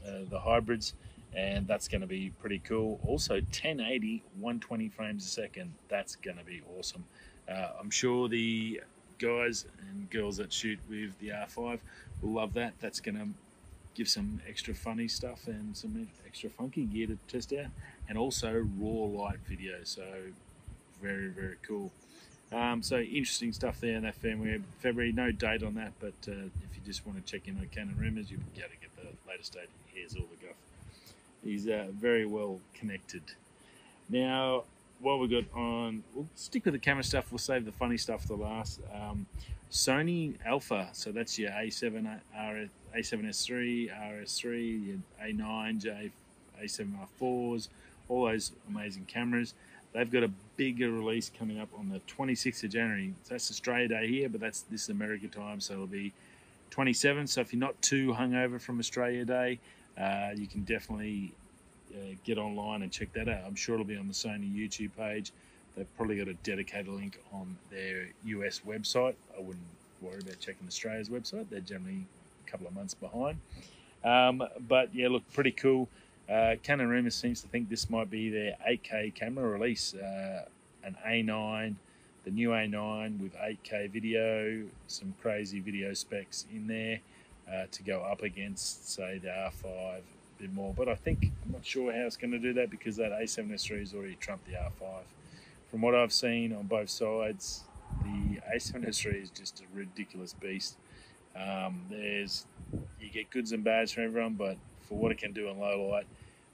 uh, 0.06 0.26
the 0.30 0.40
hybrids, 0.40 0.96
and 1.34 1.66
that's 1.66 1.88
going 1.88 2.02
to 2.02 2.08
be 2.08 2.32
pretty 2.42 2.60
cool. 2.60 3.00
Also, 3.06 3.36
1080, 3.36 4.22
120 4.40 4.90
frames 4.90 5.26
a 5.26 5.30
second. 5.30 5.74
That's 5.88 6.18
going 6.18 6.38
to 6.38 6.44
be 6.44 6.62
awesome. 6.78 7.06
Uh, 7.50 7.70
I'm 7.80 7.90
sure 7.90 8.28
the 8.28 8.82
guys 9.18 9.66
and 9.80 10.10
girls 10.10 10.38
that 10.38 10.52
shoot 10.52 10.80
with 10.90 11.18
the 11.20 11.30
R5 11.30 11.80
will 12.22 12.34
love 12.34 12.54
that. 12.56 12.74
That's 12.80 13.00
going 13.00 13.16
to 13.16 13.28
give 13.96 14.08
some 14.10 14.42
extra 14.48 14.76
funny 14.76 15.08
stuff 15.08 15.48
and 15.48 15.76
some 15.76 16.08
extra 16.26 16.50
funky 16.50 16.86
gear 16.86 17.08
to 17.08 17.18
test 17.28 17.54
out, 17.54 17.72
and 18.08 18.18
also 18.18 18.68
raw 18.78 19.24
light 19.24 19.40
video. 19.48 19.78
So 19.84 20.04
very 21.02 21.30
very 21.30 21.56
cool. 21.68 21.92
Um, 22.52 22.84
so 22.84 23.00
interesting 23.00 23.52
stuff 23.54 23.82
there 23.82 23.96
in 23.96 24.04
that 24.04 24.22
firmware. 24.22 24.62
February, 24.80 25.12
no 25.12 25.32
date 25.32 25.64
on 25.64 25.74
that, 25.76 25.94
but 26.00 26.14
uh, 26.28 26.32
if 26.32 26.76
you 26.76 26.82
just 26.86 27.06
want 27.06 27.26
to 27.26 27.32
check 27.32 27.48
in 27.48 27.58
on 27.58 27.68
Canon 27.74 27.96
rumors, 27.98 28.30
you'll 28.30 28.42
be 28.54 28.62
able 28.62 28.70
to 28.70 28.78
get 28.78 28.96
the 28.96 29.30
latest 29.30 29.54
date. 29.54 29.70
Here's 29.94 30.16
all 30.16 30.28
the 30.30 30.46
guff. 30.46 30.56
He's 31.44 31.68
uh, 31.68 31.88
very 31.92 32.26
well 32.26 32.60
connected. 32.74 33.24
Now, 34.10 34.64
what 35.06 35.20
we 35.20 35.28
got 35.28 35.44
on, 35.54 36.04
we'll 36.16 36.28
stick 36.34 36.66
with 36.66 36.74
the 36.74 36.80
camera 36.80 37.04
stuff. 37.04 37.32
We'll 37.32 37.38
save 37.38 37.64
the 37.64 37.72
funny 37.72 37.96
stuff 37.96 38.24
for 38.24 38.30
the 38.30 38.44
last. 38.44 38.80
Um, 38.92 39.28
Sony 39.72 40.34
Alpha, 40.44 40.90
so 40.94 41.12
that's 41.12 41.38
your 41.38 41.52
A7 41.52 42.20
RS 42.34 42.70
a7S3, 42.98 43.92
RS3, 43.92 45.00
A9, 45.22 45.82
J, 45.82 46.12
A7R4s, 46.64 47.68
all 48.10 48.26
those 48.26 48.54
amazing 48.68 49.06
cameras. 49.06 49.54
They've 49.94 50.10
got 50.10 50.24
a 50.24 50.32
bigger 50.58 50.92
release 50.92 51.30
coming 51.38 51.60
up 51.60 51.70
on 51.78 51.90
the 51.90 52.00
26th 52.12 52.64
of 52.64 52.72
January. 52.72 53.14
So 53.24 53.36
that's 53.36 53.52
Australia 53.52 53.90
Day 53.90 54.08
here, 54.08 54.30
but 54.30 54.42
that's 54.42 54.62
this 54.62 54.84
is 54.84 54.90
America 54.90 55.28
time, 55.28 55.60
so 55.60 55.74
it'll 55.74 55.88
be 55.88 56.14
27. 56.72 57.28
So 57.28 57.42
if 57.42 57.54
you're 57.54 57.60
not 57.60 57.80
too 57.82 58.14
hungover 58.14 58.60
from 58.60 58.80
Australia 58.80 59.24
Day, 59.24 59.60
uh, 60.00 60.30
you 60.36 60.48
can 60.48 60.64
definitely 60.64 61.36
uh, 61.94 62.16
get 62.24 62.38
online 62.38 62.82
and 62.82 62.92
check 62.92 63.12
that 63.14 63.28
out. 63.28 63.42
I'm 63.46 63.56
sure 63.56 63.76
it'll 63.76 63.86
be 63.86 63.98
on 63.98 64.08
the 64.08 64.14
Sony 64.14 64.54
YouTube 64.54 64.92
page. 64.98 65.32
They've 65.76 65.98
probably 65.98 66.18
got 66.18 66.28
a 66.28 66.34
dedicated 66.36 66.88
link 66.88 67.20
on 67.34 67.58
their 67.70 68.08
US 68.26 68.62
website. 68.66 69.16
I 69.38 69.42
wouldn't 69.42 69.66
worry 70.02 70.20
about 70.22 70.40
checking 70.40 70.68
Australia's 70.68 71.10
website. 71.10 71.50
They're 71.50 71.60
generally 71.60 72.06
a 72.46 72.50
couple 72.50 72.68
of 72.68 72.74
months 72.74 72.94
behind. 72.94 73.40
Um, 74.04 74.44
but 74.68 74.94
yeah, 74.94 75.10
look, 75.10 75.24
pretty 75.34 75.52
cool. 75.52 75.90
Uh, 76.30 76.56
Canon 76.64 76.88
Rumors 76.88 77.16
seems 77.16 77.42
to 77.42 77.48
think 77.48 77.70
this 77.70 77.90
might 77.90 78.10
be 78.10 78.30
their 78.30 78.56
8K 78.68 79.14
camera 79.14 79.48
release, 79.48 79.94
uh, 79.94 80.46
an 80.84 80.96
A9, 81.06 81.76
the 82.24 82.32
new 82.32 82.50
A9 82.50 83.20
with 83.20 83.36
8K 83.36 83.90
video, 83.92 84.64
some 84.88 85.14
crazy 85.22 85.60
video 85.60 85.94
specs 85.94 86.46
in 86.52 86.68
there 86.68 87.00
uh, 87.52 87.66
to 87.72 87.84
go 87.84 88.02
up 88.02 88.24
against, 88.24 88.92
say, 88.92 89.20
the 89.20 89.28
R5 89.28 89.66
a 89.66 90.02
bit 90.40 90.54
more. 90.54 90.74
But 90.76 90.90
I 90.90 90.96
think 90.96 91.32
I'm 91.44 91.52
not 91.52 91.66
sure 91.66 91.92
how 91.92 92.06
it's 92.06 92.18
going 92.18 92.32
to 92.32 92.40
do 92.40 92.54
that 92.54 92.70
because 92.70 92.96
that 92.98 93.12
A7S3 93.12 93.80
has 93.80 93.94
already 93.94 94.16
trumped 94.16 94.48
the 94.48 94.54
R5. 94.54 95.02
From 95.70 95.82
what 95.82 95.96
I've 95.96 96.14
seen 96.14 96.54
on 96.54 96.68
both 96.68 96.90
sides, 96.90 97.64
the 98.04 98.40
A7S3 98.56 99.24
is 99.24 99.30
just 99.30 99.62
a 99.62 99.78
ridiculous 99.78 100.34
beast. 100.34 100.78
Um, 101.36 101.82
there's 101.90 102.46
you 103.00 103.10
get 103.10 103.30
goods 103.30 103.52
and 103.52 103.64
bads 103.64 103.92
from 103.92 104.06
everyone, 104.06 104.34
but 104.34 104.58
for 104.82 104.98
what 104.98 105.12
it 105.12 105.18
can 105.18 105.34
do 105.34 105.50
in 105.50 105.60
low 105.60 105.90
light, 105.90 106.08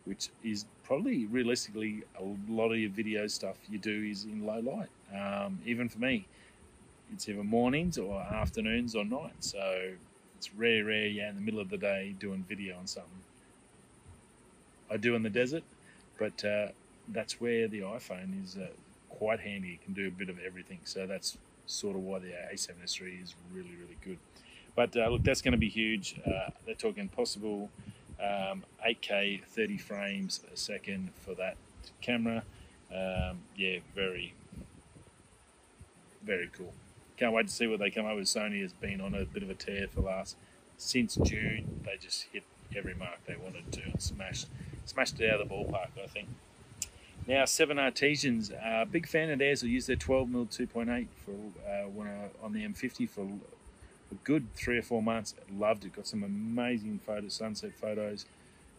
which 0.06 0.30
is 0.44 0.66
probably 0.84 1.26
realistically 1.26 2.04
a 2.20 2.52
lot 2.52 2.72
of 2.72 2.80
your 2.80 2.90
video 2.90 3.28
stuff 3.28 3.58
you 3.70 3.78
do 3.78 4.04
is 4.04 4.26
in 4.26 4.46
low 4.46 4.60
light. 4.60 4.90
Um, 5.16 5.60
even 5.66 5.88
for 5.88 6.00
me, 6.00 6.26
it's 7.14 7.28
either 7.28 7.44
mornings 7.44 7.98
or 7.98 8.20
afternoons 8.22 8.96
or 8.96 9.06
nights. 9.06 9.52
So 9.52 9.92
it's 10.38 10.54
rare, 10.56 10.86
rare, 10.86 11.08
yeah, 11.08 11.30
in 11.30 11.36
the 11.36 11.42
middle 11.42 11.60
of 11.60 11.70
the 11.70 11.78
day 11.78 12.16
doing 12.20 12.44
video 12.48 12.78
on 12.78 12.88
something. 12.88 13.12
I 14.92 14.98
do 14.98 15.16
in 15.16 15.24
the 15.24 15.30
desert, 15.30 15.64
but 16.20 16.44
uh, 16.44 16.68
that's 17.08 17.40
where 17.40 17.68
the 17.68 17.82
iPhone 17.82 18.44
is 18.44 18.58
uh, 18.58 18.68
quite 19.10 19.40
handy. 19.40 19.74
It 19.74 19.84
can 19.84 19.94
do 19.94 20.08
a 20.08 20.12
bit 20.12 20.30
of 20.30 20.38
everything. 20.40 20.80
So 20.84 21.08
that's 21.08 21.38
sort 21.66 21.96
of 21.96 22.04
why 22.04 22.20
the 22.20 22.34
A7S3 22.54 23.24
is 23.24 23.36
really, 23.54 23.76
really 23.80 23.98
good. 24.04 24.18
But 24.76 24.96
uh, 24.96 25.10
look, 25.10 25.24
that's 25.24 25.42
going 25.42 25.54
to 25.54 25.58
be 25.58 25.70
huge. 25.70 26.20
Uh, 26.26 26.50
they're 26.66 26.76
talking 26.76 27.08
possible 27.08 27.70
um, 28.20 28.64
8K 28.86 29.44
30 29.46 29.78
frames 29.78 30.42
a 30.54 30.58
second 30.58 31.10
for 31.22 31.34
that 31.36 31.58
camera. 32.02 32.44
Um, 32.94 33.40
yeah, 33.56 33.80
very, 33.96 34.34
very 36.24 36.50
cool. 36.56 36.74
Can't 37.18 37.34
wait 37.34 37.48
to 37.48 37.54
see 37.54 37.68
what 37.68 37.80
they 37.80 37.92
come 37.92 38.06
up 38.06 38.16
with. 38.16 38.26
Sony 38.26 38.62
has 38.62 38.74
been 38.74 39.00
on 39.00 39.14
a 39.14 39.26
bit 39.26 39.44
of 39.44 39.50
a 39.50 39.54
tear 39.54 39.88
for 39.88 40.02
last 40.02 40.36
since 40.78 41.16
June. 41.16 41.82
They 41.86 41.98
just 42.00 42.28
hit 42.34 42.44
every 42.76 42.96
mark 42.96 43.20
they 43.26 43.36
wanted 43.36 43.72
to 43.72 43.82
and 43.84 44.02
smashed 44.02 44.48
smashed 44.86 45.20
it 45.20 45.34
out 45.34 45.42
of 45.42 45.50
the 45.50 45.54
ballpark. 45.54 45.90
I 46.04 46.08
think. 46.08 46.28
Now, 47.28 47.44
7Artisans, 47.44 48.52
uh, 48.52 48.86
big 48.86 49.08
fan 49.08 49.30
of 49.30 49.40
theirs. 49.40 49.62
will 49.62 49.70
use 49.70 49.86
their 49.86 49.96
12mm 49.96 50.68
2.8 50.68 51.08
for 51.24 51.32
uh, 51.70 51.88
when 51.88 52.08
on 52.42 52.52
the 52.52 52.66
M50 52.68 53.08
for 53.08 53.22
a 53.22 54.16
good 54.24 54.52
three 54.56 54.78
or 54.78 54.82
four 54.82 55.04
months. 55.04 55.36
Loved 55.56 55.86
it. 55.86 55.94
Got 55.94 56.08
some 56.08 56.24
amazing 56.24 57.00
photos, 57.06 57.36
sunset 57.36 57.72
photos. 57.80 58.26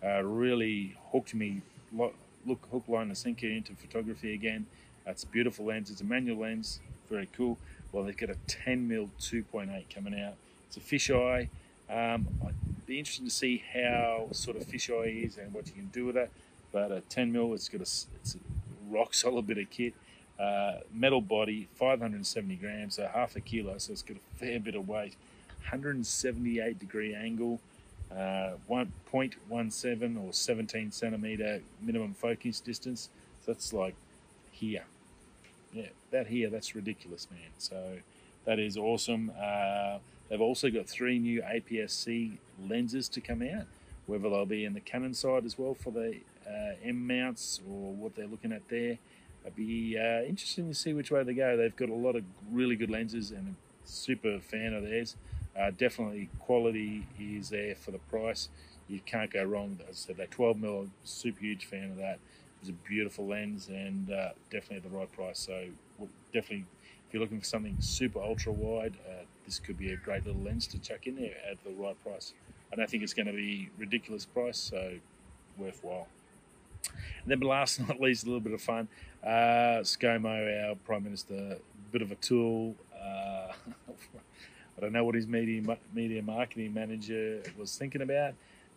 Uh, 0.04 0.22
really 0.24 0.96
hooked 1.12 1.34
me. 1.34 1.62
Look, 1.96 2.66
hook, 2.70 2.84
line, 2.88 3.08
and 3.08 3.16
sinker 3.16 3.46
into 3.46 3.74
photography 3.74 4.34
again. 4.34 4.66
It's 5.06 5.22
a 5.22 5.28
beautiful 5.28 5.66
lens. 5.66 5.90
It's 5.90 6.00
a 6.00 6.04
manual 6.04 6.38
lens. 6.38 6.80
Very 7.08 7.28
cool. 7.36 7.58
Well, 7.92 8.04
they've 8.04 8.16
got 8.16 8.30
a 8.30 8.36
10mm 8.48 9.10
2.8 9.20 9.94
coming 9.94 10.20
out. 10.20 10.34
It's 10.66 10.76
a 10.76 10.80
fisheye. 10.80 11.48
Um, 11.88 12.26
be 12.92 12.98
interested 12.98 13.24
to 13.24 13.30
see 13.30 13.64
how 13.72 14.28
sort 14.32 14.54
of 14.54 14.64
fisheye 14.66 15.24
is 15.24 15.38
and 15.38 15.52
what 15.54 15.66
you 15.66 15.72
can 15.72 15.86
do 15.86 16.04
with 16.04 16.16
it. 16.16 16.30
But 16.72 16.92
a 16.92 17.00
10 17.00 17.32
mil, 17.32 17.54
it's 17.54 17.68
got 17.68 17.78
a, 17.78 17.88
it's 18.16 18.34
a 18.34 18.38
rock 18.90 19.14
solid 19.22 19.46
bit 19.46 19.58
of 19.58 19.70
kit. 19.70 19.94
Uh, 20.38 20.80
metal 20.92 21.20
body, 21.20 21.68
570 21.74 22.56
grams, 22.56 22.96
so 22.96 23.08
half 23.12 23.36
a 23.36 23.40
kilo, 23.40 23.78
so 23.78 23.92
it's 23.92 24.02
got 24.02 24.16
a 24.16 24.38
fair 24.38 24.58
bit 24.58 24.74
of 24.74 24.88
weight. 24.88 25.14
178 25.60 26.78
degree 26.78 27.14
angle, 27.14 27.60
uh, 28.10 28.54
1.17 28.68 30.24
or 30.24 30.32
17 30.32 30.90
centimeter 30.90 31.60
minimum 31.80 32.12
focus 32.12 32.60
distance. 32.60 33.08
So 33.44 33.52
that's 33.52 33.72
like 33.72 33.94
here. 34.50 34.84
Yeah, 35.72 35.88
that 36.10 36.26
here, 36.26 36.50
that's 36.50 36.74
ridiculous, 36.74 37.28
man. 37.30 37.50
So 37.56 37.98
that 38.44 38.58
is 38.58 38.76
awesome. 38.76 39.32
Uh, 39.40 39.98
they've 40.28 40.40
also 40.40 40.70
got 40.70 40.88
three 40.88 41.18
new 41.18 41.42
APS-C 41.42 42.38
lenses 42.68 43.08
to 43.10 43.20
come 43.20 43.42
out, 43.42 43.66
whether 44.06 44.28
they'll 44.28 44.46
be 44.46 44.64
in 44.64 44.74
the 44.74 44.80
Canon 44.80 45.14
side 45.14 45.44
as 45.44 45.58
well 45.58 45.74
for 45.74 45.90
the 45.90 46.16
uh, 46.46 46.74
M 46.84 47.06
mounts 47.06 47.60
or 47.68 47.92
what 47.92 48.16
they're 48.16 48.26
looking 48.26 48.52
at 48.52 48.68
there. 48.68 48.98
I'd 49.44 49.56
be 49.56 49.98
uh, 49.98 50.22
interesting 50.22 50.68
to 50.68 50.74
see 50.74 50.92
which 50.92 51.10
way 51.10 51.22
they 51.24 51.34
go. 51.34 51.56
They've 51.56 51.74
got 51.74 51.88
a 51.88 51.94
lot 51.94 52.16
of 52.16 52.24
really 52.50 52.76
good 52.76 52.90
lenses 52.90 53.30
and 53.30 53.48
a 53.48 53.88
super 53.88 54.38
fan 54.38 54.74
of 54.74 54.84
theirs. 54.84 55.16
Uh, 55.58 55.70
definitely 55.76 56.30
quality 56.40 57.06
is 57.20 57.50
there 57.50 57.74
for 57.74 57.90
the 57.90 57.98
price. 57.98 58.48
You 58.88 59.00
can't 59.04 59.30
go 59.30 59.44
wrong. 59.44 59.78
As 59.88 59.96
I 60.04 60.06
said, 60.08 60.16
that 60.18 60.30
12 60.30 60.56
mm, 60.56 60.88
super 61.04 61.40
huge 61.40 61.66
fan 61.66 61.90
of 61.90 61.96
that. 61.96 62.18
It's 62.60 62.70
a 62.70 62.72
beautiful 62.72 63.26
lens 63.26 63.68
and 63.68 64.10
uh, 64.10 64.30
definitely 64.50 64.76
at 64.78 64.82
the 64.84 64.96
right 64.96 65.10
price. 65.10 65.38
So 65.38 65.66
definitely, 66.32 66.66
if 67.12 67.16
you're 67.16 67.20
looking 67.24 67.40
for 67.40 67.44
something 67.44 67.76
super 67.78 68.22
ultra 68.22 68.50
wide, 68.50 68.94
uh, 69.06 69.24
this 69.44 69.58
could 69.58 69.76
be 69.76 69.92
a 69.92 69.96
great 69.96 70.24
little 70.24 70.40
lens 70.40 70.66
to 70.66 70.78
chuck 70.78 71.06
in 71.06 71.14
there 71.16 71.34
at 71.46 71.62
the 71.62 71.70
right 71.72 71.94
price. 72.02 72.32
I 72.72 72.76
don't 72.76 72.88
think 72.88 73.02
it's 73.02 73.12
going 73.12 73.26
to 73.26 73.34
be 73.34 73.68
ridiculous 73.76 74.24
price, 74.24 74.56
so 74.56 74.94
worthwhile. 75.58 76.08
And 76.86 77.26
then 77.26 77.38
but 77.38 77.48
last 77.48 77.78
but 77.86 77.88
not 77.90 78.00
least, 78.00 78.22
a 78.22 78.28
little 78.28 78.40
bit 78.40 78.54
of 78.54 78.62
fun. 78.62 78.88
Uh, 79.22 79.82
ScoMo, 79.82 80.70
our 80.70 80.74
Prime 80.86 81.04
Minister, 81.04 81.58
bit 81.92 82.00
of 82.00 82.12
a 82.12 82.14
tool. 82.14 82.74
Uh, 82.94 83.52
I 84.78 84.80
don't 84.80 84.94
know 84.94 85.04
what 85.04 85.14
his 85.14 85.26
media 85.26 85.62
media 85.92 86.22
marketing 86.22 86.72
manager 86.72 87.42
was 87.58 87.76
thinking 87.76 88.00
about, 88.00 88.32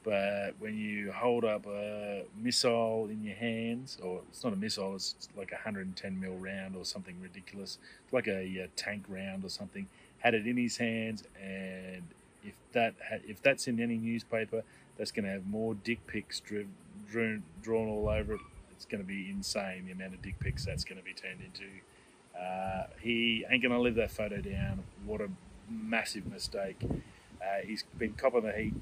but 0.06 0.54
when 0.60 0.78
you 0.78 1.12
hold 1.12 1.44
up 1.44 1.66
a 1.66 2.26
missile 2.38 3.08
in 3.10 3.24
your 3.24 3.36
hands, 3.36 3.98
or 4.04 4.22
it's 4.30 4.44
not 4.44 4.54
a 4.54 4.56
missile, 4.56 4.94
it's 4.94 5.28
like 5.36 5.52
a 5.52 5.56
110 5.56 6.20
mil 6.20 6.38
round 6.38 6.76
or 6.76 6.86
something 6.86 7.20
ridiculous, 7.20 7.80
it's 8.04 8.14
like 8.14 8.28
a, 8.28 8.60
a 8.60 8.68
tank 8.76 9.04
round 9.10 9.44
or 9.44 9.50
something. 9.50 9.88
Had 10.20 10.36
it 10.36 10.46
in 10.46 10.58
his 10.58 10.78
hands, 10.78 11.24
and 11.44 12.04
if 12.44 12.54
that 12.74 12.94
if 13.28 13.42
that's 13.42 13.68
in 13.68 13.80
any 13.80 13.98
newspaper, 13.98 14.64
that's 14.96 15.12
going 15.12 15.26
to 15.26 15.32
have 15.32 15.48
more 15.48 15.74
dick 15.74 16.06
pics 16.06 16.40
driven 16.40 16.72
drawn, 17.12 17.44
drawn 17.64 17.88
all 17.88 18.08
over 18.08 18.36
it. 18.36 18.42
It's 18.72 18.86
going 18.86 19.02
to 19.02 19.08
be 19.08 19.30
insane 19.30 19.86
the 19.88 19.92
amount 19.92 20.14
of 20.14 20.22
dick 20.22 20.40
pics 20.40 20.66
that's 20.66 20.84
going 20.84 21.00
to 21.00 21.04
be 21.04 21.14
turned 21.14 21.42
into. 21.42 21.70
Uh, 22.40 22.88
he 23.00 23.44
ain't 23.50 23.64
going 23.64 23.74
to 23.74 23.80
live 23.80 23.96
that 23.96 24.12
photo 24.12 24.38
down. 24.38 24.84
What 25.06 25.22
a 25.22 25.30
massive 25.70 26.28
mistake. 26.28 26.78
Uh, 26.84 27.62
he's 27.66 27.84
been 27.98 28.14
copping 28.14 28.44
the 28.44 28.52
heat 28.52 28.74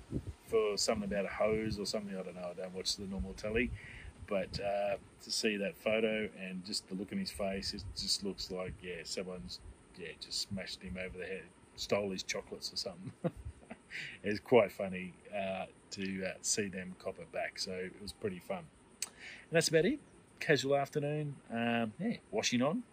for 0.53 0.77
something 0.77 1.05
about 1.11 1.25
a 1.25 1.29
hose 1.29 1.79
or 1.79 1.85
something. 1.87 2.15
I 2.15 2.21
don't 2.21 2.35
know. 2.35 2.51
I 2.51 2.53
don't 2.53 2.75
watch 2.75 2.95
the 2.95 3.07
normal 3.07 3.33
telly. 3.33 3.71
But 4.27 4.59
uh, 4.59 4.97
to 5.23 5.31
see 5.31 5.57
that 5.57 5.75
photo 5.75 6.29
and 6.39 6.63
just 6.63 6.87
the 6.87 6.95
look 6.95 7.11
in 7.11 7.17
his 7.17 7.31
face, 7.31 7.73
it 7.73 7.83
just 7.97 8.23
looks 8.23 8.51
like, 8.51 8.73
yeah, 8.81 9.01
someone's 9.03 9.59
yeah 9.97 10.09
just 10.21 10.41
smashed 10.49 10.81
him 10.81 10.97
over 11.03 11.17
the 11.17 11.25
head, 11.25 11.43
stole 11.75 12.11
his 12.11 12.21
chocolates 12.21 12.71
or 12.71 12.77
something. 12.77 13.11
it's 14.23 14.39
quite 14.39 14.71
funny 14.71 15.13
uh, 15.35 15.65
to 15.91 16.25
uh, 16.25 16.33
see 16.41 16.67
them 16.67 16.95
cop 16.99 17.17
it 17.17 17.31
back. 17.31 17.57
So 17.57 17.71
it 17.71 17.93
was 17.99 18.13
pretty 18.13 18.39
fun. 18.39 18.63
And 19.01 19.51
that's 19.51 19.69
about 19.69 19.85
it. 19.85 19.99
Casual 20.39 20.75
afternoon. 20.75 21.35
Um, 21.51 21.93
yeah, 21.99 22.17
washing 22.29 22.61
on. 22.61 22.83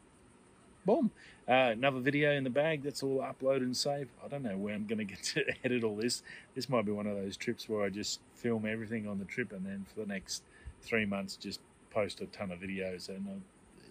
Boom. 0.87 1.11
Uh, 1.47 1.73
another 1.73 2.01
video 2.01 2.33
in 2.33 2.45
the 2.45 2.51
bag. 2.51 2.83
That's 2.83 3.03
all 3.03 3.19
uploaded 3.19 3.63
and 3.63 3.77
saved. 3.77 4.11
I 4.25 4.29
don't 4.29 4.43
know 4.43 4.57
where 4.57 4.75
I'm 4.75 4.87
going 4.87 4.99
to 4.99 5.05
get 5.05 5.23
to 5.35 5.45
edit 5.65 5.85
all 5.85 5.97
this. 5.97 6.23
This 6.55 6.69
might 6.69 6.87
be 6.87 6.93
one 6.93 7.07
of 7.07 7.17
those 7.17 7.37
trips 7.37 7.69
where 7.69 7.85
I 7.85 7.91
just 7.91 8.21
film 8.35 8.65
everything 8.67 9.07
on 9.07 9.19
the 9.19 9.25
trip 9.27 9.53
and 9.53 9.67
then 9.67 9.85
for 9.93 10.01
the 10.01 10.07
next 10.07 10.43
three 10.83 11.05
months 11.05 11.37
just 11.37 11.61
post 11.91 12.21
a 12.21 12.27
ton 12.27 12.51
of 12.51 12.61
videos. 12.61 13.09
And 13.09 13.27
I'm 13.29 13.45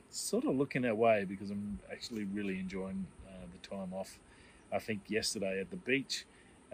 sort 0.09 0.45
of 0.45 0.55
looking 0.55 0.81
that 0.81 0.97
way 0.97 1.25
because 1.25 1.51
I'm 1.51 1.79
actually 1.91 2.23
really 2.23 2.59
enjoying 2.59 3.05
uh, 3.27 3.45
the 3.51 3.67
time 3.67 3.93
off. 3.93 4.17
I 4.73 4.79
think 4.79 5.01
yesterday 5.07 5.59
at 5.59 5.69
the 5.69 5.77
beach, 5.77 6.25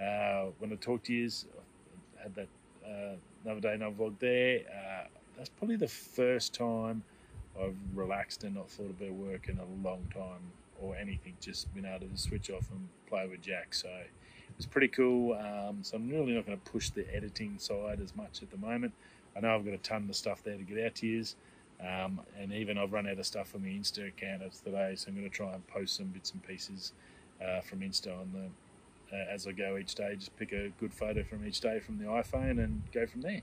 uh, 0.01 0.45
when 0.59 0.71
I 0.71 0.75
talked 0.75 1.07
to 1.07 1.13
you, 1.13 1.29
I 2.19 2.23
had 2.23 2.35
that 2.35 2.47
uh, 2.85 3.15
another 3.43 3.59
day, 3.59 3.73
another 3.73 3.95
vlog 3.95 4.19
there. 4.19 4.61
Uh, 4.69 5.07
that's 5.37 5.49
probably 5.49 5.75
the 5.75 5.87
first 5.87 6.53
time 6.53 7.03
I've 7.61 7.75
relaxed 7.93 8.43
and 8.43 8.55
not 8.55 8.69
thought 8.69 8.89
about 8.89 9.13
work 9.13 9.49
in 9.49 9.59
a 9.59 9.87
long 9.87 10.07
time 10.13 10.51
or 10.81 10.95
anything. 10.95 11.35
Just 11.39 11.73
been 11.73 11.85
able 11.85 12.07
to 12.07 12.17
switch 12.17 12.49
off 12.49 12.69
and 12.71 12.87
play 13.07 13.27
with 13.27 13.41
Jack. 13.41 13.73
So 13.73 13.87
it 13.87 14.57
was 14.57 14.65
pretty 14.65 14.89
cool. 14.89 15.33
Um, 15.33 15.79
so 15.81 15.97
I'm 15.97 16.09
really 16.09 16.33
not 16.33 16.45
going 16.45 16.59
to 16.59 16.71
push 16.71 16.89
the 16.89 17.05
editing 17.13 17.57
side 17.57 17.99
as 18.01 18.15
much 18.15 18.41
at 18.41 18.51
the 18.51 18.57
moment. 18.57 18.93
I 19.35 19.41
know 19.41 19.55
I've 19.55 19.65
got 19.65 19.73
a 19.73 19.79
ton 19.79 20.07
of 20.09 20.15
stuff 20.15 20.43
there 20.43 20.57
to 20.57 20.63
get 20.63 20.85
out 20.85 20.95
to 20.95 21.07
you. 21.07 21.25
Um, 21.81 22.21
and 22.39 22.53
even 22.53 22.77
I've 22.77 22.93
run 22.93 23.07
out 23.07 23.19
of 23.19 23.25
stuff 23.25 23.53
on 23.53 23.63
the 23.63 23.77
Insta 23.77 24.07
account 24.07 24.41
today, 24.63 24.95
so 24.95 25.09
I'm 25.09 25.15
going 25.15 25.29
to 25.29 25.35
try 25.35 25.53
and 25.53 25.65
post 25.67 25.97
some 25.97 26.05
bits 26.07 26.31
and 26.31 26.41
pieces 26.41 26.93
uh, 27.45 27.59
from 27.61 27.81
Insta 27.81 28.17
on 28.17 28.31
the 28.33 29.15
uh, 29.15 29.25
as 29.29 29.45
I 29.45 29.51
go 29.51 29.77
each 29.77 29.95
day. 29.95 30.15
Just 30.15 30.35
pick 30.37 30.51
a 30.51 30.69
good 30.79 30.93
photo 30.93 31.23
from 31.23 31.45
each 31.45 31.59
day 31.59 31.79
from 31.79 31.97
the 31.97 32.05
iPhone 32.05 32.63
and 32.63 32.81
go 32.93 33.05
from 33.05 33.21
there. 33.21 33.41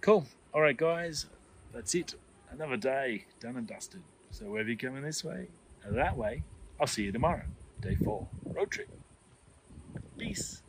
Cool. 0.00 0.26
All 0.52 0.60
right, 0.60 0.76
guys, 0.76 1.26
that's 1.72 1.94
it. 1.94 2.14
Another 2.52 2.76
day 2.76 3.24
done 3.40 3.56
and 3.56 3.66
dusted. 3.66 4.02
So 4.30 4.44
whether 4.50 4.68
you're 4.68 4.76
coming 4.76 5.02
this 5.02 5.24
way 5.24 5.48
or 5.86 5.92
that 5.92 6.16
way, 6.16 6.42
I'll 6.78 6.86
see 6.86 7.04
you 7.04 7.12
tomorrow. 7.12 7.44
day 7.80 7.94
four 7.96 8.28
road 8.44 8.70
trip. 8.70 8.88
Peace. 10.18 10.62